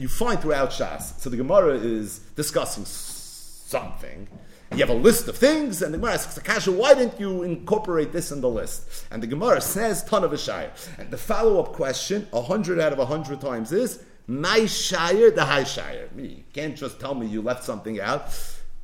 you 0.00 0.06
find 0.06 0.40
throughout 0.40 0.70
Shas. 0.70 1.18
So 1.18 1.28
the 1.28 1.36
Gemara 1.36 1.74
is 1.74 2.20
discussing 2.36 2.84
something. 2.84 4.28
You 4.70 4.78
have 4.78 4.90
a 4.90 4.94
list 4.94 5.26
of 5.26 5.36
things, 5.36 5.82
and 5.82 5.92
the 5.92 5.98
Gemara 5.98 6.12
asks 6.12 6.36
Akasha, 6.36 6.70
why 6.70 6.94
didn't 6.94 7.18
you 7.18 7.42
incorporate 7.42 8.12
this 8.12 8.30
in 8.30 8.40
the 8.40 8.48
list? 8.48 9.06
And 9.10 9.20
the 9.20 9.26
Gemara 9.26 9.60
says 9.60 10.04
ton 10.04 10.22
of 10.22 10.32
a 10.32 10.38
shire. 10.38 10.70
And 10.98 11.10
the 11.10 11.16
follow-up 11.16 11.72
question, 11.72 12.28
a 12.32 12.40
hundred 12.40 12.78
out 12.78 12.92
of 12.92 13.00
a 13.00 13.06
hundred 13.06 13.40
times 13.40 13.72
is, 13.72 14.04
my 14.28 14.66
shire, 14.66 15.32
the 15.32 15.44
high 15.44 15.64
shire. 15.64 16.08
You 16.16 16.44
can't 16.52 16.76
just 16.76 17.00
tell 17.00 17.16
me 17.16 17.26
you 17.26 17.42
left 17.42 17.64
something 17.64 17.98
out. 17.98 18.28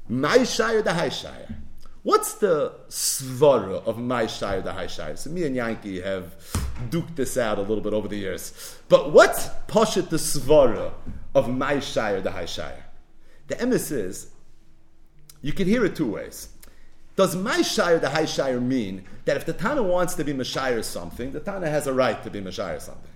My 0.09 0.43
shire, 0.43 0.83
the 0.83 0.95
high 0.95 1.11
shire. 1.11 1.47
What's 2.03 2.35
the 2.35 2.73
svara 2.89 3.85
of 3.87 3.99
my 3.99 4.27
shire, 4.27 4.63
the 4.63 4.73
high 4.73 4.89
shire? 4.89 5.15
So 5.15 5.31
me 5.31 5.45
and 5.45 5.55
Yankee 5.55 6.01
have 6.01 6.35
duked 6.91 7.17
this 7.17 7.37
out 7.37 7.59
a 7.59 7.63
little 7.63 7.83
bit 7.83 7.93
over 7.93 8.09
the 8.09 8.17
years. 8.17 8.79
But 8.89 9.13
what's 9.13 9.49
poshet 9.69 10.09
the 10.09 10.17
svara 10.17 10.93
of 11.35 11.49
my 11.49 11.81
shire, 11.81 12.21
the 12.21 12.31
high 12.31 12.47
shire? 12.47 12.85
The 13.49 13.57
emes 13.57 13.93
is, 13.93 14.31
you 15.43 15.53
can 15.53 15.67
hear 15.67 15.85
it 15.85 15.97
two 15.97 16.11
ways. 16.11 16.49
Does 17.17 17.37
my 17.37 17.63
shire, 17.63 17.99
the 17.99 18.11
high 18.11 18.25
shire, 18.25 18.61
mean 18.61 19.05
that 19.25 19.37
if 19.37 19.47
the 19.47 19.53
Tana 19.53 19.83
wants 19.83 20.15
to 20.15 20.25
be 20.25 20.33
Mashire 20.33 20.83
something, 20.83 21.33
the 21.33 21.41
Tana 21.41 21.69
has 21.69 21.87
a 21.87 21.93
right 21.93 22.21
to 22.25 22.31
be 22.31 22.41
Mashire 22.41 22.81
something? 22.81 23.11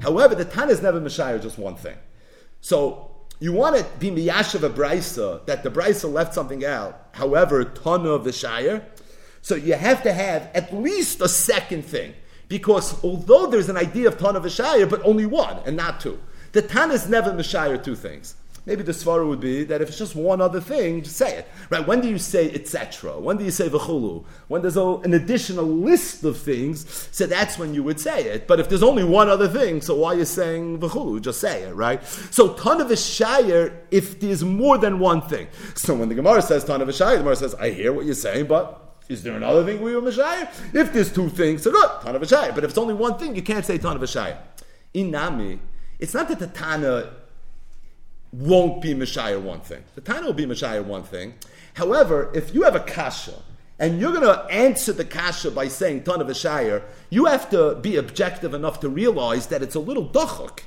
However, 0.00 0.34
the 0.34 0.44
Tana 0.44 0.72
is 0.72 0.80
never 0.80 1.00
Mashire 1.00 1.42
just 1.42 1.58
one 1.58 1.76
thing. 1.76 1.96
So 2.62 3.10
you 3.40 3.52
want 3.52 3.76
to 3.76 3.84
be 3.98 4.10
miyashav 4.10 4.62
a 4.62 4.70
brisa 4.70 5.44
that 5.46 5.64
the 5.64 5.70
brisa 5.70 6.10
left 6.10 6.32
something 6.32 6.64
out. 6.64 7.08
However, 7.12 7.64
ton 7.64 8.06
of 8.06 8.22
the 8.22 8.32
shire. 8.32 8.86
So 9.42 9.56
you 9.56 9.74
have 9.74 10.04
to 10.04 10.12
have 10.12 10.48
at 10.54 10.72
least 10.72 11.20
a 11.20 11.28
second 11.28 11.84
thing 11.84 12.14
because 12.52 13.02
although 13.02 13.46
there's 13.46 13.70
an 13.70 13.78
idea 13.78 14.06
of 14.06 14.18
ton 14.18 14.36
of 14.36 14.44
a 14.44 14.50
shire, 14.50 14.84
but 14.84 15.00
only 15.06 15.24
one 15.24 15.56
and 15.64 15.74
not 15.74 16.00
two. 16.00 16.18
The 16.52 16.60
Tan 16.60 16.90
is 16.90 17.08
never 17.08 17.32
mashire 17.32 17.82
two 17.82 17.96
things. 17.96 18.34
Maybe 18.66 18.82
the 18.82 18.92
svara 18.92 19.26
would 19.26 19.40
be 19.40 19.64
that 19.64 19.80
if 19.80 19.88
it's 19.88 19.96
just 19.96 20.14
one 20.14 20.42
other 20.42 20.60
thing, 20.60 21.02
just 21.02 21.16
say 21.16 21.38
it. 21.38 21.48
Right? 21.70 21.84
When 21.84 22.02
do 22.02 22.10
you 22.10 22.18
say 22.18 22.52
etc.? 22.52 23.18
When 23.18 23.38
do 23.38 23.44
you 23.44 23.50
say 23.50 23.70
v'chulu? 23.70 24.24
When 24.48 24.60
there's 24.60 24.76
a, 24.76 24.86
an 24.98 25.14
additional 25.14 25.64
list 25.64 26.24
of 26.24 26.36
things, 26.36 27.08
so 27.10 27.26
that's 27.26 27.58
when 27.58 27.72
you 27.72 27.82
would 27.84 27.98
say 27.98 28.24
it. 28.24 28.46
But 28.46 28.60
if 28.60 28.68
there's 28.68 28.82
only 28.82 29.02
one 29.02 29.30
other 29.30 29.48
thing, 29.48 29.80
so 29.80 29.96
why 29.96 30.12
are 30.12 30.18
you 30.18 30.26
saying 30.26 30.78
v'chulu? 30.78 31.22
Just 31.22 31.40
say 31.40 31.62
it, 31.62 31.74
right? 31.74 32.04
So 32.04 32.52
ton 32.52 32.82
of 32.82 32.98
shire 32.98 33.80
if 33.90 34.20
there's 34.20 34.44
more 34.44 34.76
than 34.76 34.98
one 34.98 35.22
thing. 35.22 35.48
So 35.74 35.94
when 35.94 36.10
the 36.10 36.14
Gemara 36.14 36.42
says 36.42 36.64
ton 36.66 36.82
of 36.82 36.94
shire, 36.94 37.12
the 37.12 37.22
Gemara 37.22 37.36
says, 37.36 37.54
I 37.54 37.70
hear 37.70 37.94
what 37.94 38.04
you're 38.04 38.14
saying, 38.14 38.44
but 38.46 38.91
is 39.08 39.22
there 39.22 39.36
another 39.36 39.64
thing 39.64 39.82
we 39.82 39.94
were 39.94 40.02
Mashayir? 40.02 40.48
If 40.74 40.92
there's 40.92 41.12
two 41.12 41.28
things, 41.28 41.62
so 41.62 41.70
good, 41.70 41.90
ton 42.02 42.16
of 42.16 42.22
a 42.22 42.26
shire. 42.26 42.52
But 42.52 42.64
if 42.64 42.70
it's 42.70 42.78
only 42.78 42.94
one 42.94 43.18
thing, 43.18 43.34
you 43.36 43.42
can't 43.42 43.64
say 43.64 43.78
ton 43.78 43.96
of 43.96 44.02
a 44.02 44.06
shire. 44.06 44.38
Inami, 44.94 45.58
it's 45.98 46.14
not 46.14 46.28
that 46.28 46.38
the 46.38 46.46
Tana 46.46 47.10
won't 48.32 48.80
be 48.80 48.94
Messiah 48.94 49.38
one 49.38 49.60
thing. 49.60 49.84
The 49.94 50.00
Tana 50.00 50.26
will 50.26 50.32
be 50.32 50.46
Messiah 50.46 50.82
one 50.82 51.02
thing. 51.02 51.34
However, 51.74 52.30
if 52.34 52.54
you 52.54 52.62
have 52.62 52.74
a 52.74 52.80
kasha 52.80 53.34
and 53.78 54.00
you're 54.00 54.12
going 54.12 54.22
to 54.22 54.44
answer 54.52 54.92
the 54.92 55.04
kasha 55.04 55.50
by 55.50 55.68
saying 55.68 56.04
ton 56.04 56.20
of 56.20 56.28
a 56.28 56.34
shire, 56.34 56.82
you 57.10 57.26
have 57.26 57.50
to 57.50 57.74
be 57.76 57.96
objective 57.96 58.54
enough 58.54 58.80
to 58.80 58.88
realize 58.88 59.48
that 59.48 59.62
it's 59.62 59.74
a 59.74 59.80
little 59.80 60.08
dachuk. 60.08 60.60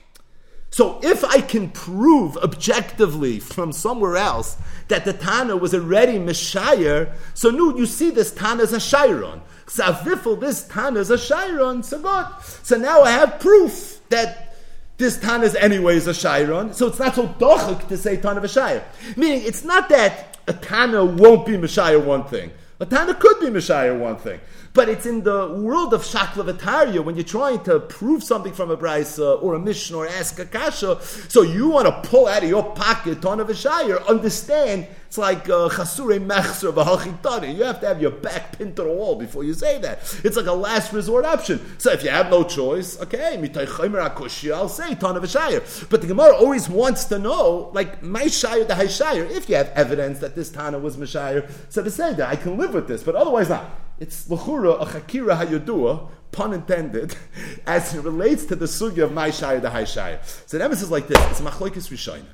So 0.76 1.00
if 1.02 1.24
I 1.24 1.40
can 1.40 1.70
prove 1.70 2.36
objectively 2.36 3.40
from 3.40 3.72
somewhere 3.72 4.18
else 4.18 4.58
that 4.90 5.06
the 5.06 5.14
Tana 5.14 5.56
was 5.56 5.74
already 5.74 6.20
Messiah, 6.20 7.08
so 7.34 7.50
nu 7.50 7.78
you 7.78 7.86
see 7.86 8.10
this 8.10 8.34
Tana 8.34 8.64
is 8.64 8.74
a 8.74 8.80
Shiron. 8.82 9.42
Savifel, 9.68 10.38
this 10.38 10.68
Tana 10.68 11.00
is 11.00 11.12
a 11.12 11.18
Shiron, 11.18 11.82
so 11.82 12.02
good. 12.02 12.26
So 12.64 12.76
now 12.76 13.04
I 13.04 13.12
have 13.12 13.40
proof 13.40 14.02
that 14.10 14.58
this 14.98 15.18
Tana 15.18 15.46
is 15.46 15.56
anyways 15.56 16.08
a 16.08 16.12
Shairon, 16.12 16.74
so 16.74 16.88
it's 16.88 17.00
not 17.00 17.16
so 17.16 17.30
dochik 17.30 17.88
to 17.88 17.96
say 17.96 18.18
Tana 18.18 18.40
of 18.40 18.44
a 18.44 18.48
Shair. 18.48 18.84
Meaning, 19.16 19.44
it's 19.46 19.64
not 19.64 19.88
that 19.88 20.40
a 20.46 20.52
Tana 20.52 21.06
won't 21.06 21.46
be 21.46 21.56
Messiah 21.56 21.98
one 21.98 22.26
thing. 22.26 22.52
A 22.78 22.86
Tana 22.86 23.14
could 23.14 23.40
be 23.40 23.50
Messiah 23.50 23.98
one 23.98 24.18
thing. 24.18 24.42
But 24.74 24.90
it's 24.90 25.06
in 25.06 25.24
the 25.24 25.48
world 25.48 25.94
of 25.94 26.02
Shaklavataria 26.02 27.02
when 27.02 27.16
you're 27.16 27.24
trying 27.24 27.64
to 27.64 27.80
prove 27.80 28.22
something 28.22 28.52
from 28.52 28.70
a 28.70 28.76
Brisa 28.76 29.20
uh, 29.20 29.34
or 29.36 29.54
a 29.54 29.60
Mishnah 29.60 29.96
or 29.96 30.08
ask 30.08 30.38
a 30.40 30.46
Kasha. 30.46 31.02
So 31.02 31.42
you 31.42 31.70
want 31.70 31.88
to 31.88 32.10
pull 32.10 32.28
out 32.28 32.44
of 32.44 32.50
your 32.50 32.76
pocket 32.76 33.22
ton 33.22 33.40
of 33.40 33.50
a 33.50 33.56
Shire. 33.56 34.00
Understand, 34.10 34.88
it's 35.08 35.18
like 35.18 35.50
uh, 35.50 35.70
Chasure 35.70 36.20
Mechser 36.20 36.74
V'Halchitani. 36.74 37.56
You 37.56 37.64
have 37.64 37.80
to 37.82 37.88
have 37.88 38.02
your 38.02 38.12
back 38.12 38.58
pinned 38.58 38.76
to 38.78 38.84
the 38.84 38.90
wall 38.90 39.16
before 39.16 39.44
you 39.44 39.54
say 39.54 39.80
that. 39.80 40.00
It's 40.24 40.38
like 40.38 40.46
a 40.46 40.54
last 40.54 40.94
resort 40.94 41.26
option. 41.26 41.60
So 41.78 41.92
if 41.92 42.04
you 42.04 42.10
have 42.10 42.30
no 42.30 42.44
choice, 42.44 43.00
okay, 43.02 43.36
I'll 43.36 44.70
say 44.70 44.96
ton 44.96 45.18
of 45.18 45.24
a 45.24 45.28
Shire. 45.28 45.62
But 45.90 46.02
the 46.02 46.08
Gemara 46.08 46.36
always 46.36 46.68
wants 46.70 47.06
to 47.06 47.20
know, 47.20 47.72
like, 47.74 48.02
my 48.02 48.28
Shire, 48.28 48.64
the 48.64 48.76
High 48.76 48.88
Shire, 48.88 49.24
if 49.24 49.50
you 49.50 49.56
have 49.56 49.70
evidence 49.70 50.20
that 50.20 50.36
this 50.36 50.50
Tana 50.50 50.80
was 50.80 50.98
Meshire, 50.98 51.48
so 51.70 51.84
to 51.84 51.92
say 51.92 52.14
that 52.14 52.30
I 52.30 52.36
can 52.36 52.58
live 52.58 52.74
with 52.74 52.88
this, 52.88 53.04
but 53.04 53.16
otherwise 53.16 53.50
not. 53.50 53.70
It's 54.00 54.30
l'chura 54.30 54.82
a 54.82 54.86
chakira 54.86 55.38
hayodua, 55.40 56.10
pun 56.32 56.54
intended, 56.54 57.16
as 57.68 57.94
it 57.96 58.04
relates 58.04 58.46
to 58.46 58.56
the 58.56 58.66
sugi 58.66 59.04
of 59.04 59.12
my 59.12 59.30
shaya 59.30 59.62
the 59.62 59.70
high 59.70 59.84
shaya. 59.84 60.20
So 60.46 60.58
the 60.58 60.64
emphasis 60.64 60.86
is 60.86 60.92
like 60.92 61.08
this: 61.08 61.18
it's 61.32 61.42
machlokes 61.42 61.90
rishayna. 61.90 62.26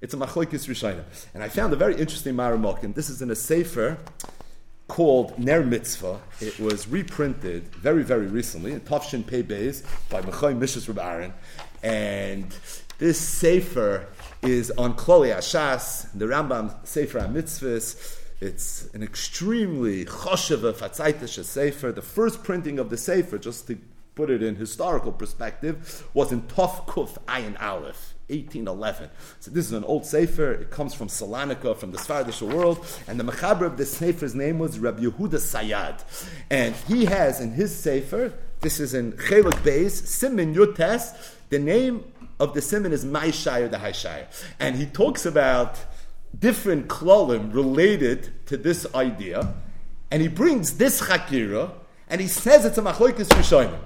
It's 0.00 0.14
a 0.14 0.16
machlokes 0.16 0.68
rishayna, 0.68 1.02
and 1.34 1.42
I 1.42 1.48
found 1.48 1.72
a 1.72 1.76
very 1.76 1.96
interesting 1.96 2.34
maramok, 2.34 2.84
and 2.84 2.94
this 2.94 3.10
is 3.10 3.20
in 3.20 3.32
a 3.32 3.34
sefer 3.34 3.98
called 4.86 5.36
Ner 5.38 5.64
Mitzvah. 5.64 6.20
It 6.40 6.60
was 6.60 6.86
reprinted 6.86 7.74
very, 7.74 8.04
very 8.04 8.28
recently 8.28 8.72
in 8.72 8.80
Tafshin 8.80 9.26
Pei 9.26 9.42
Beis 9.42 9.84
by 10.08 10.22
Mechoy 10.22 10.56
Mishas 10.56 10.86
Reb 10.86 11.00
Aaron, 11.00 11.34
and 11.82 12.54
this 12.98 13.18
sefer 13.18 14.06
is 14.42 14.70
on 14.78 14.94
Kloli 14.94 15.36
Ashas, 15.36 16.06
the 16.14 16.26
Rambam 16.26 16.74
Sefer 16.86 17.18
HaMitzvahs. 17.18 18.18
It's 18.40 18.88
an 18.94 19.02
extremely 19.02 20.04
choshev 20.04 20.72
fatzaitish 20.74 21.44
sefer. 21.44 21.90
The 21.90 22.02
first 22.02 22.44
printing 22.44 22.78
of 22.78 22.88
the 22.88 22.96
sefer, 22.96 23.36
just 23.36 23.66
to 23.66 23.78
put 24.18 24.30
it 24.30 24.42
in 24.42 24.56
historical 24.56 25.12
perspective, 25.12 26.04
was 26.12 26.32
in 26.32 26.42
Tov 26.42 26.86
Kuf 26.86 27.16
Ayin 27.26 27.56
Aleph. 27.62 28.14
1811. 28.30 29.08
So 29.40 29.50
this 29.50 29.64
is 29.64 29.72
an 29.72 29.84
old 29.84 30.04
sefer. 30.04 30.52
It 30.52 30.70
comes 30.70 30.92
from 30.92 31.08
Salonika, 31.08 31.74
from 31.74 31.92
the 31.92 31.98
Svardish 31.98 32.42
world, 32.42 32.84
and 33.06 33.18
the 33.18 33.24
mechaber 33.24 33.62
of 33.62 33.78
this 33.78 33.92
sefer's 33.96 34.34
name 34.34 34.58
was 34.58 34.78
Rabbi 34.78 35.04
Yehuda 35.04 35.38
Sayad, 35.38 36.04
and 36.50 36.74
he 36.88 37.06
has 37.06 37.40
in 37.40 37.52
his 37.52 37.74
sefer. 37.74 38.34
This 38.60 38.80
is 38.80 38.92
in 38.92 39.12
Chelik 39.12 39.62
Beis 39.62 39.92
Simin 39.92 40.54
Yutes. 40.54 41.36
The 41.48 41.58
name 41.58 42.04
of 42.38 42.52
the 42.52 42.60
Simin 42.60 42.92
is 42.92 43.06
Maishire 43.06 43.70
the 43.70 43.78
Haishire, 43.78 44.26
and 44.60 44.76
he 44.76 44.84
talks 44.84 45.24
about 45.24 45.78
different 46.38 46.88
klolim 46.88 47.54
related 47.54 48.46
to 48.46 48.58
this 48.58 48.86
idea, 48.94 49.54
and 50.10 50.20
he 50.20 50.28
brings 50.28 50.76
this 50.76 51.00
chakira, 51.00 51.70
and 52.08 52.20
he 52.20 52.28
says 52.28 52.66
it's 52.66 52.76
a 52.76 52.82
machloikis 52.82 53.28
rishonim. 53.28 53.78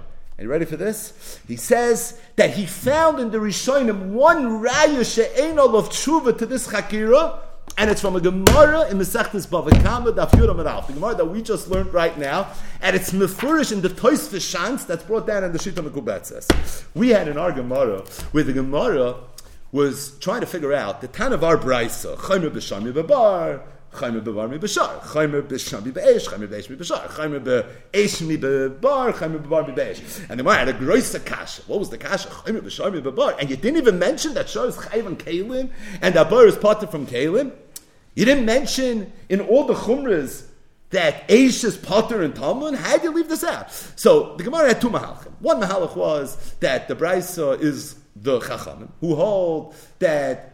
Are 0.43 0.45
you 0.45 0.51
ready 0.51 0.65
for 0.65 0.77
this? 0.77 1.39
He 1.47 1.55
says 1.55 2.21
that 2.35 2.51
he 2.51 2.67
found 2.67 3.21
in 3.21 3.31
the 3.31 3.39
rishonim 3.39 4.09
one 4.09 4.61
raya 4.61 5.05
she'enol 5.07 5.77
of 5.77 5.91
tshuva 5.91 6.37
to 6.37 6.47
this 6.47 6.67
chakira, 6.67 7.39
and 7.79 7.89
it's 7.89 8.01
from 8.01 8.17
a 8.17 8.21
Gemara 8.21 8.89
in 8.91 8.99
Mesechtes 8.99 9.47
Bava 9.47 9.71
Kama 9.85 10.11
Daf 10.11 10.31
Yudam 10.31 10.57
the 10.89 10.95
Gemara 10.95 11.15
that 11.15 11.27
we 11.27 11.43
just 11.43 11.69
learned 11.69 11.95
right 11.95 12.19
now, 12.19 12.49
and 12.81 12.97
it's 12.97 13.13
mefurish 13.13 13.71
in 13.71 13.83
the 13.83 13.89
Tois 13.89 14.37
Shans 14.41 14.85
that's 14.85 15.05
brought 15.05 15.29
down 15.29 15.45
in 15.45 15.53
the 15.53 15.61
Shita 15.61 15.89
Mekubetzes. 15.89 16.87
We 16.93 17.11
had 17.11 17.29
in 17.29 17.39
our 17.39 17.53
Gemara 17.53 18.01
where 18.33 18.43
the 18.43 18.53
Gemara 18.53 19.15
was 19.71 20.19
trying 20.19 20.41
to 20.41 20.47
figure 20.49 20.73
out 20.73 21.03
the 21.03 21.07
Tan 21.07 21.33
of 21.33 21.43
Brisa, 21.43 22.17
Chaymer 22.17 22.93
B'Bar, 22.93 23.63
Chaymer 23.93 24.23
B'Bar 24.23 24.49
Mi 24.49 24.59
B'Shar, 24.59 25.01
Chaymer 25.01 25.43
B'Shami 25.43 25.93
B'Esh, 25.93 26.27
Chaymer 26.29 26.49
B'Esh 26.49 26.71
Mi 26.71 26.77
B'Shar, 26.77 27.07
Chaymer 27.09 27.41
B'Esh 27.41 28.27
Mi 28.27 28.37
B'Bar, 28.37 29.13
Chaymer 29.13 29.43
B'Bar 29.43 29.69
Mi 29.69 29.75
B'Esh. 29.75 30.21
And 30.29 30.39
the 30.39 30.43
Gemara 30.43 30.57
had 30.57 30.69
a 30.69 30.75
groisa 30.75 31.25
kasha. 31.25 31.63
What 31.67 31.79
was 31.79 31.91
the 31.91 31.99
kasha? 31.99 32.29
Chaymer 32.29 32.61
B'Shami 32.61 33.03
B'Bar. 33.03 33.37
And 33.39 33.51
you 33.51 33.57
didn't 33.57 33.79
even 33.79 33.99
mention 33.99 34.35
that 34.35 34.49
Shar 34.49 34.67
is 34.67 34.77
Chayv 34.77 35.07
and 35.07 35.19
Kalim, 35.19 35.71
and 36.01 36.15
that 36.15 36.31
Bar 36.31 36.47
is 36.47 36.57
parted 36.57 36.91
from 36.91 37.07
Kalim. 37.07 37.53
You 38.15 38.25
didn't 38.25 38.45
mention 38.45 39.13
in 39.29 39.41
all 39.41 39.67
the 39.67 39.75
Chumras 39.75 40.47
that 40.91 41.27
Aish 41.29 41.65
is 41.65 41.77
Potter 41.77 42.23
and 42.23 42.35
Talmud. 42.35 42.75
How 42.75 42.99
do 42.99 43.05
you 43.05 43.15
leave 43.15 43.29
this 43.29 43.45
out? 43.45 43.73
So 43.73 44.37
the 44.37 44.45
Gemara 44.45 44.69
had 44.69 44.81
two 44.81 44.91
mahalachim. 44.91 45.33
One 45.41 45.61
mahalach 45.61 45.97
was 45.97 46.55
that 46.61 46.89
the 46.89 46.95
Brisa 46.95 47.61
is 47.61 47.97
the 48.15 48.41
Chachamim, 48.41 48.91
who 49.01 49.15
hold 49.15 49.75
that 49.99 50.52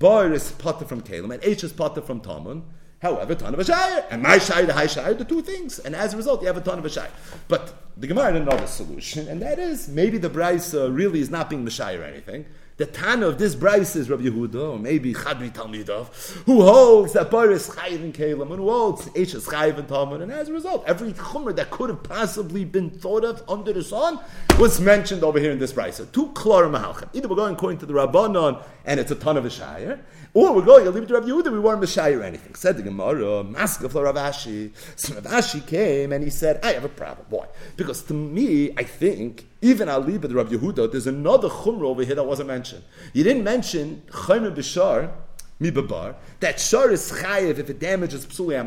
Bar 0.00 0.32
is 0.32 0.50
potter 0.52 0.86
from 0.86 1.02
Kalim 1.02 1.30
and 1.30 1.44
H 1.44 1.62
is 1.62 1.74
potter 1.74 2.00
from 2.00 2.22
Tamun. 2.22 2.62
However, 3.02 3.34
ton 3.34 3.52
of 3.52 3.60
a 3.60 3.64
shire 3.64 4.06
and 4.10 4.22
my 4.22 4.38
shire, 4.38 4.64
the 4.64 4.72
high 4.72 4.86
shire, 4.86 5.12
the 5.12 5.26
two 5.26 5.42
things, 5.42 5.78
and 5.78 5.94
as 5.94 6.14
a 6.14 6.16
result, 6.16 6.40
you 6.40 6.46
have 6.46 6.56
a 6.56 6.62
ton 6.62 6.78
of 6.78 6.86
a 6.86 6.88
shire. 6.88 7.10
But 7.48 7.74
the 7.98 8.06
Gemara 8.06 8.32
had 8.32 8.36
another 8.36 8.66
solution, 8.66 9.28
and 9.28 9.42
that 9.42 9.58
is 9.58 9.88
maybe 9.88 10.16
the 10.16 10.30
Brisa 10.30 10.86
uh, 10.86 10.90
really 10.90 11.20
is 11.20 11.28
not 11.30 11.50
being 11.50 11.66
the 11.66 11.70
shire 11.70 12.00
or 12.00 12.04
anything. 12.04 12.46
The 12.80 12.86
Tana 12.86 13.26
of 13.26 13.36
this 13.36 13.54
Brisa 13.54 13.96
is 13.96 14.08
Rabbi 14.08 14.22
Yehuda, 14.22 14.72
or 14.72 14.78
maybe 14.78 15.12
Chadri 15.12 15.52
Talmidov, 15.52 16.44
who 16.46 16.62
holds 16.62 17.12
that 17.12 17.30
Bar 17.30 17.50
is 17.50 17.68
Chayiv 17.68 18.02
in 18.02 18.10
Kalim, 18.10 18.40
and 18.40 18.56
who 18.56 18.70
holds 18.70 19.04
Eish 19.08 19.34
is 19.34 19.44
Chayiv 19.44 19.76
in 19.76 19.84
Talmud, 19.84 20.22
and 20.22 20.32
as 20.32 20.48
a 20.48 20.54
result, 20.54 20.84
every 20.86 21.12
Chumr 21.12 21.54
that 21.56 21.70
could 21.70 21.90
have 21.90 22.02
possibly 22.02 22.64
been 22.64 22.88
thought 22.88 23.22
of 23.22 23.42
under 23.50 23.74
the 23.74 23.84
sun 23.84 24.18
was 24.58 24.80
mentioned 24.80 25.22
over 25.22 25.38
here 25.38 25.50
in 25.50 25.58
this 25.58 25.74
Brisa. 25.74 26.10
Two 26.10 26.28
Klar 26.28 26.62
Mahalchim. 26.70 27.10
Either 27.12 27.28
we're 27.28 27.36
going 27.36 27.52
according 27.52 27.80
to 27.80 27.84
the 27.84 27.92
Rabbanon, 27.92 28.64
and 28.86 28.98
it's 28.98 29.10
a 29.10 29.14
ton 29.14 29.36
of 29.36 29.44
a 29.44 29.50
Shire, 29.50 30.02
or 30.32 30.54
we're 30.54 30.64
going, 30.64 30.86
I'll 30.86 30.92
leave 30.94 31.02
it 31.02 31.08
to 31.08 31.14
Rabbi 31.14 31.26
Yehuda, 31.26 31.52
we 31.52 31.58
weren't 31.58 31.82
Meshayir 31.82 32.22
anything. 32.24 32.54
Said 32.54 32.78
the 32.78 32.82
Gemara, 32.82 33.44
Maskef 33.44 33.92
Rav 33.92 34.14
Ashi. 34.14 34.72
So 34.96 35.16
Rav 35.16 35.24
Ashi 35.24 35.66
came 35.66 36.12
and 36.12 36.24
he 36.24 36.30
said, 36.30 36.60
I 36.64 36.72
have 36.72 36.84
a 36.84 36.88
problem. 36.88 37.26
Why? 37.28 37.44
Because 37.76 38.02
to 38.02 38.14
me, 38.14 38.72
I 38.76 38.84
think, 38.84 39.46
even 39.62 39.88
it 40.24 40.28
to 40.28 40.34
Rabbi 40.34 40.54
Yehuda, 40.54 40.90
there's 40.92 41.06
another 41.06 41.48
Chumra 41.48 41.84
over 41.84 42.04
here 42.04 42.14
that 42.14 42.24
wasn't 42.24 42.48
mentioned. 42.48 42.82
You 43.12 43.24
didn't 43.24 43.44
mention 43.44 44.02
Chaymer 44.10 44.54
Bishar, 44.54 45.12
Mibabar, 45.60 46.14
that 46.40 46.58
Shar 46.58 46.90
is 46.90 47.12
Chayiv 47.12 47.58
if 47.58 47.68
it 47.70 47.78
damages 47.78 48.24
Psuli 48.26 48.58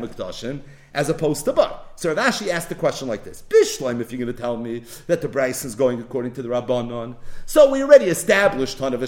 as 0.94 1.08
opposed 1.08 1.44
to 1.44 1.52
bar. 1.52 1.80
So 1.96 2.14
Rav 2.14 2.32
Ashi 2.32 2.48
asked 2.48 2.68
the 2.68 2.74
question 2.74 3.08
like 3.08 3.24
this: 3.24 3.42
Bishleim, 3.48 4.00
if 4.00 4.12
you're 4.12 4.24
going 4.24 4.34
to 4.34 4.40
tell 4.40 4.56
me 4.56 4.84
that 5.06 5.20
the 5.20 5.28
Brisa 5.28 5.64
is 5.64 5.74
going 5.74 6.00
according 6.00 6.32
to 6.34 6.42
the 6.42 6.48
Rabbanon, 6.48 7.16
so 7.46 7.70
we 7.70 7.82
already 7.82 8.06
established 8.06 8.78
ton 8.78 8.94
of 8.94 9.00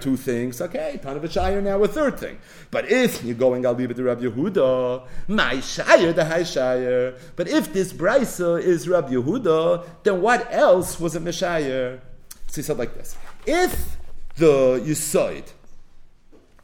two 0.00 0.16
things. 0.16 0.60
Okay, 0.60 1.00
ton 1.02 1.16
of 1.16 1.64
now 1.64 1.82
a 1.82 1.88
third 1.88 2.18
thing. 2.18 2.38
But 2.70 2.90
if 2.90 3.24
you're 3.24 3.34
going, 3.34 3.64
I'll 3.66 3.72
leave 3.72 3.90
it 3.90 3.94
to 3.94 4.02
Rabbi 4.04 4.24
Yehuda, 4.24 5.06
my 5.28 5.60
shire 5.60 6.12
the 6.12 6.24
high 6.24 6.44
shire. 6.44 7.14
But 7.36 7.48
if 7.48 7.72
this 7.72 7.92
Brisa 7.92 8.60
is 8.60 8.88
Rabbi 8.88 9.12
Yehuda, 9.12 9.86
then 10.02 10.20
what 10.20 10.46
else 10.52 11.00
was 11.00 11.16
a 11.16 11.20
Meshayir? 11.20 12.00
So 12.48 12.56
he 12.56 12.62
said 12.62 12.78
like 12.78 12.94
this: 12.94 13.16
If 13.46 13.96
the 14.36 14.80
Yisoid 14.84 15.52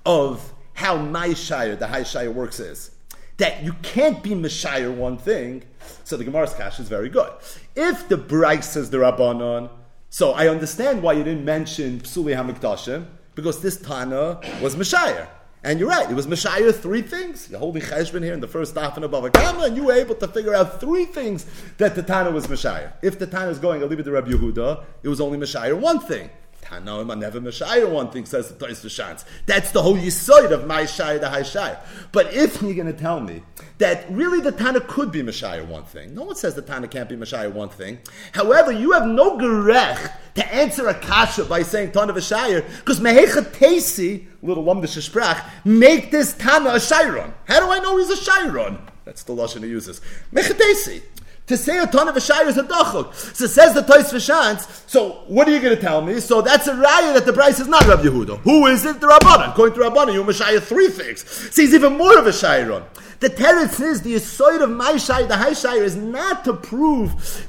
of 0.05 0.53
how 0.75 0.97
my 0.97 1.33
shire, 1.33 1.75
the 1.77 1.87
high 1.87 2.03
shire 2.03 2.31
works 2.31 2.61
is 2.61 2.91
that 3.39 3.63
you 3.63 3.75
can't 3.83 4.23
be 4.23 4.35
Messiah 4.35 4.91
one 4.91 5.19
thing, 5.19 5.65
so 6.05 6.17
the 6.17 6.25
Gemara's 6.25 6.55
cash 6.55 6.81
is 6.81 6.89
very 6.89 7.09
good. 7.09 7.31
If 7.75 8.09
the 8.09 8.17
Brisa 8.17 8.63
says 8.65 8.91
the 8.91 8.99
Rabbanon, 8.99 9.71
so 10.09 10.33
I 10.33 10.49
understand 10.49 11.03
why 11.03 11.13
you 11.15 11.25
didn't 11.25 11.45
mention 11.45 12.01
Psuli 12.01 12.35
HaMikdashim, 12.35 13.07
because 13.35 13.61
this 13.61 13.77
Tana 13.77 14.41
was 14.63 14.77
Messiah. 14.77 15.27
And 15.63 15.81
you're 15.81 15.89
right, 15.89 16.09
it 16.09 16.15
was 16.15 16.29
Messiah 16.29 16.73
three 16.73 17.03
things. 17.03 17.51
You're 17.51 17.59
holding 17.59 17.83
Cheshbon 17.83 18.23
here 18.23 18.33
in 18.33 18.41
the 18.41 18.49
first 18.49 18.77
half 18.77 18.97
and 18.97 19.05
above 19.05 19.25
a 19.25 19.31
gamma, 19.31 19.65
and 19.65 19.77
you 19.77 19.85
were 19.85 19.95
able 19.95 20.15
to 20.15 20.29
figure 20.29 20.55
out 20.55 20.81
three 20.81 21.05
things 21.05 21.45
that 21.79 21.95
the 21.97 22.03
Tana 22.03 22.31
was 22.31 22.49
Messiah. 22.49 22.93
If 23.03 23.19
the 23.19 23.27
Tana 23.27 23.51
is 23.51 23.59
going, 23.59 23.83
I'll 23.83 23.89
leave 23.89 23.99
it 23.99 24.05
to 24.05 24.13
Rabbi 24.13 24.31
Yehuda, 24.31 24.85
it 25.03 25.09
was 25.09 25.21
only 25.21 25.39
Messiah 25.39 25.75
one 25.75 25.99
thing. 25.99 26.31
Tanoim 26.67 27.13
are 27.13 27.17
never 27.17 27.41
Messiah, 27.41 27.87
one 27.87 28.11
thing 28.11 28.27
says 28.27 28.49
the 28.49 28.67
Toys 28.67 28.83
Vashans. 28.83 29.25
That's 29.47 29.71
the 29.71 29.83
whole 29.83 29.97
yisoid 29.97 30.51
of 30.51 30.67
my 30.67 30.85
Shai, 30.85 31.19
the 31.19 31.29
High 31.29 31.45
Shai. 31.45 31.79
But 32.11 32.35
if 32.35 32.61
you're 32.61 32.75
going 32.75 32.87
to 32.87 32.93
tell 32.93 33.21
me 33.21 33.43
that 33.79 34.05
really 34.11 34.41
the 34.41 34.51
Tana 34.51 34.81
could 34.81 35.13
be 35.13 35.23
Messiah 35.23 35.65
one 35.65 35.85
thing, 35.85 36.15
no 36.15 36.25
one 36.25 36.35
says 36.35 36.55
the 36.55 36.63
Tana 36.63 36.89
can't 36.89 37.09
be 37.09 37.15
Messiah 37.15 37.51
one 37.51 37.69
thing. 37.69 38.01
However, 38.33 38.73
you 38.73 38.93
have 38.93 39.07
no 39.07 39.39
gerech 39.39 40.13
to 40.35 40.55
answer 40.55 40.89
a 40.89 40.95
kasha 40.95 41.45
by 41.45 41.63
saying 41.63 41.93
Tana 41.93 42.13
Vashayir, 42.13 42.69
because 42.79 42.99
Mehecha 42.99 43.43
Tesi, 43.43 44.27
little 44.43 44.65
Lumdish 44.65 45.09
Sprach, 45.09 45.49
make 45.65 46.11
this 46.11 46.35
Tana 46.35 46.71
a 46.71 46.79
Shairon. 46.79 47.33
How 47.45 47.61
do 47.61 47.71
I 47.71 47.79
know 47.79 47.97
he's 47.97 48.11
a 48.11 48.17
Shairon? 48.17 48.81
That's 49.05 49.23
the 49.23 49.35
Lashon 49.35 49.63
he 49.63 49.69
uses. 49.69 50.01
Mechatesi. 50.33 51.01
To 51.47 51.57
say 51.57 51.79
a 51.79 51.87
ton 51.87 52.09
of 52.09 52.17
a 52.17 52.21
shire 52.21 52.49
is 52.49 52.59
a 52.59 52.65
dachuk. 52.65 53.15
So 53.15 53.47
says 53.47 53.73
the 53.73 53.83
Toys 53.83 54.13
Vashans. 54.13 54.89
So 54.89 55.23
what 55.29 55.47
are 55.47 55.53
you 55.53 55.61
going 55.61 55.77
to 55.77 55.81
tell 55.81 56.01
me? 56.01 56.19
So 56.19 56.43
that's 56.43 56.67
a 56.67 56.75
raya 56.75 57.15
that 57.15 57.25
the 57.25 57.33
price 57.33 57.61
is 57.61 57.69
not 57.69 57.87
Rabbi 57.87 58.03
Yehuda. 58.03 58.39
Who 58.41 58.67
is 58.67 58.85
it? 58.85 59.01
The 59.01 59.07
Rabbanan. 59.07 59.53
According 59.53 59.79
to 59.79 59.89
Rabbanan, 59.89 60.15
you 60.15 60.25
mashaya 60.25 60.61
three 60.61 60.89
things. 60.89 61.25
So 61.55 61.63
he's 61.63 61.73
even 61.73 61.97
more 61.97 62.19
of 62.19 62.27
a 62.27 62.33
shiron. 62.33 62.83
The 63.21 63.31
teretz 63.31 63.81
is 63.81 64.03
the 64.03 64.17
aside 64.17 64.61
of 64.61 64.71
my 64.71 64.97
shire, 64.97 65.27
the 65.27 65.37
high 65.37 65.53
shire, 65.53 65.85
is 65.85 65.97
not 65.97 66.45
to 66.45 66.53
prove. 66.53 67.49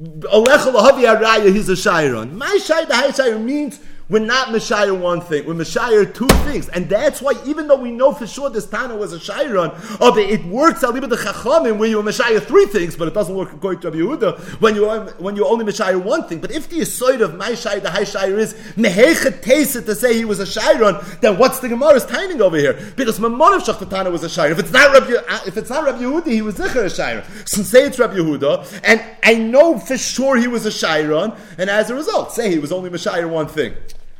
Alecha 0.00 0.72
lahavi 0.72 1.04
araya, 1.12 1.52
he's 1.52 1.68
a 1.68 1.76
shiron. 1.76 2.38
My 2.38 2.58
shire, 2.62 2.86
the 2.86 2.94
high 2.94 3.10
shire 3.10 3.38
means 3.38 3.80
we're 4.08 4.20
not 4.20 4.52
Messiah 4.52 4.94
one 4.94 5.20
thing, 5.20 5.44
we're 5.46 5.54
Messiah 5.54 6.06
two 6.06 6.28
things. 6.28 6.68
And 6.70 6.88
that's 6.88 7.20
why, 7.20 7.34
even 7.44 7.68
though 7.68 7.76
we 7.76 7.90
know 7.90 8.12
for 8.12 8.26
sure 8.26 8.48
this 8.48 8.66
Tana 8.66 8.96
was 8.96 9.12
a 9.12 9.18
Shairon, 9.18 9.74
it 10.18 10.44
works 10.46 10.82
al 10.82 10.92
the 10.92 11.00
Chachamim 11.00 11.78
where 11.78 11.88
you're 11.88 12.02
Messiah 12.02 12.40
three 12.40 12.66
things, 12.66 12.96
but 12.96 13.08
it 13.08 13.14
doesn't 13.14 13.34
work 13.34 13.52
according 13.52 13.80
to 13.82 13.90
Rabbi 13.90 14.00
Yehuda 14.00 14.60
when 14.60 14.74
you 14.74 14.88
when 15.18 15.36
you're 15.36 15.46
only 15.46 15.64
Messiah 15.64 15.98
one 15.98 16.26
thing. 16.26 16.40
But 16.40 16.50
if 16.50 16.68
the 16.68 16.80
aside 16.80 17.20
of 17.20 17.34
my 17.34 17.54
Shai, 17.54 17.80
the 17.80 17.90
high 17.90 18.04
Shire 18.04 18.38
is 18.38 18.54
Mehechet 18.76 19.42
Teset 19.42 19.84
to 19.84 19.94
say 19.94 20.14
he 20.14 20.24
was 20.24 20.40
a 20.40 20.44
Shairon, 20.44 21.20
then 21.20 21.36
what's 21.38 21.58
the 21.58 21.68
Gemara's 21.68 22.06
timing 22.06 22.40
over 22.40 22.56
here? 22.56 22.78
Because 22.96 23.20
Mammon 23.20 23.54
of 23.54 23.90
Tana 23.90 24.10
was 24.10 24.24
a 24.24 24.28
Shairon. 24.28 24.52
If 24.52 24.58
it's 24.60 24.72
not 24.72 24.92
Rabbi, 24.92 25.12
if 25.46 25.56
it's 25.56 25.70
not 25.70 25.84
Rabbi 25.84 25.98
Yehuda, 25.98 26.32
he 26.32 26.42
was 26.42 26.56
Zichar 26.56 26.86
a 26.86 26.86
Shairon. 26.86 27.24
So 27.46 27.62
say 27.62 27.86
it's 27.86 27.98
Rabbi 27.98 28.14
Yehuda, 28.14 28.80
and 28.84 29.02
I 29.22 29.34
know 29.34 29.78
for 29.78 29.98
sure 29.98 30.36
he 30.36 30.48
was 30.48 30.64
a 30.64 30.70
Shairon, 30.70 31.38
and 31.58 31.68
as 31.68 31.90
a 31.90 31.94
result, 31.94 32.32
say 32.32 32.50
he 32.50 32.58
was 32.58 32.72
only 32.72 32.88
Messiah 32.88 33.28
one 33.28 33.48
thing 33.48 33.74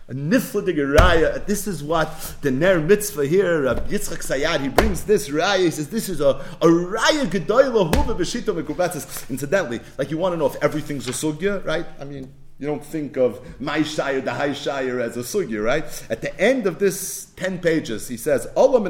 a 0.08 0.14
nifladig 0.14 0.76
raya. 0.76 1.44
This 1.44 1.66
is 1.66 1.82
what 1.84 2.34
the 2.40 2.50
Ner 2.50 2.80
Mitzvah 2.80 3.26
here, 3.26 3.62
Rabbi 3.62 3.90
Yitzchak 3.90 4.24
Sayad, 4.24 4.62
he 4.62 4.68
brings 4.68 5.04
this 5.04 5.28
raya. 5.28 5.64
He 5.64 5.70
says 5.70 5.88
this 5.88 6.08
is 6.08 6.20
a, 6.20 6.44
a 6.60 6.66
raya 6.66 7.26
gedoyla 7.26 7.92
huva 7.92 8.16
b'shita 8.16 8.62
mekubatzis. 8.62 9.28
Incidentally, 9.28 9.80
like 9.98 10.10
you 10.10 10.18
want 10.18 10.32
to 10.32 10.36
know 10.38 10.46
if 10.46 10.56
everything's 10.62 11.06
a 11.08 11.12
sugya, 11.12 11.64
right? 11.64 11.86
I 12.00 12.04
mean, 12.04 12.32
you 12.58 12.66
don't 12.66 12.84
think 12.84 13.16
of 13.16 13.60
my 13.60 13.84
shire, 13.84 14.20
the 14.20 14.34
high 14.34 14.52
shire 14.52 14.98
as 14.98 15.16
a 15.16 15.20
sugya, 15.20 15.64
right? 15.64 15.84
At 16.10 16.22
the 16.22 16.36
end 16.40 16.66
of 16.66 16.80
this 16.80 17.26
10 17.36 17.60
pages, 17.60 18.08
he 18.08 18.16
says, 18.16 18.48
Olam 18.56 18.84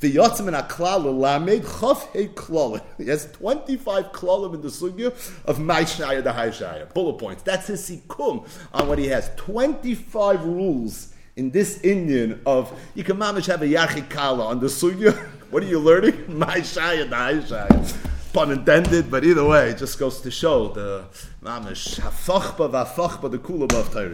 the 0.00 0.14
Yotzim 0.14 0.62
Aklal, 0.62 1.18
Lamed, 1.18 1.64
Chof 1.64 2.12
He. 2.14 2.80
He 3.04 3.10
has 3.10 3.26
25 3.32 4.12
klalim 4.12 4.54
in 4.54 4.62
the 4.62 4.68
sugya 4.68 5.12
of 5.46 5.58
my 5.58 5.84
shire, 5.84 6.22
the 6.22 6.32
high 6.32 6.52
shire. 6.52 6.86
Bullet 6.94 7.18
points. 7.18 7.42
That's 7.42 7.66
his 7.66 7.90
sikum 7.90 8.46
on 8.72 8.86
what 8.86 8.98
he 8.98 9.08
has. 9.08 9.30
25 9.36 10.44
rules 10.44 11.12
in 11.34 11.50
this 11.50 11.80
Indian 11.80 12.40
of, 12.46 12.72
you 12.94 13.02
can 13.02 13.16
mamish 13.16 13.46
have 13.46 13.62
a 13.62 13.66
yachikala 13.66 14.44
on 14.46 14.60
the 14.60 14.68
sugya. 14.68 15.12
what 15.50 15.64
are 15.64 15.66
you 15.66 15.80
learning? 15.80 16.24
My 16.38 16.62
shire, 16.62 17.04
the 17.04 17.16
high 17.16 17.44
shire 17.44 18.13
pun 18.34 18.50
intended, 18.50 19.10
but 19.12 19.24
either 19.24 19.44
way, 19.44 19.70
it 19.70 19.78
just 19.78 19.96
goes 19.96 20.20
to 20.20 20.30
show 20.30 20.68
the 20.68 21.04
mamish 21.40 22.00
hafachba 22.00 22.68
the. 22.68 24.10